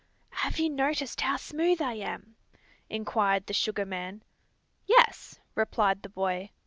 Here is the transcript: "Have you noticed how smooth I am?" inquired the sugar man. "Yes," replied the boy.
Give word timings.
"Have 0.31 0.57
you 0.57 0.67
noticed 0.67 1.21
how 1.21 1.37
smooth 1.37 1.79
I 1.79 1.93
am?" 1.93 2.35
inquired 2.89 3.45
the 3.45 3.53
sugar 3.53 3.85
man. 3.85 4.23
"Yes," 4.87 5.39
replied 5.53 6.01
the 6.01 6.09
boy. 6.09 6.49